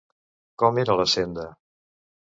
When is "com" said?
0.63-0.79